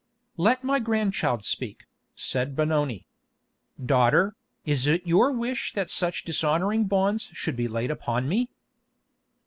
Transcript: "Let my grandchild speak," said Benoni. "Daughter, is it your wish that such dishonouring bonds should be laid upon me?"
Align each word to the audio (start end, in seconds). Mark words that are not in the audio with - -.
"Let 0.37 0.63
my 0.63 0.79
grandchild 0.79 1.45
speak," 1.45 1.85
said 2.15 2.55
Benoni. 2.55 3.05
"Daughter, 3.79 4.35
is 4.65 4.87
it 4.87 5.05
your 5.05 5.31
wish 5.31 5.73
that 5.73 5.91
such 5.91 6.23
dishonouring 6.25 6.85
bonds 6.85 7.29
should 7.33 7.55
be 7.55 7.67
laid 7.67 7.91
upon 7.91 8.27
me?" 8.27 8.49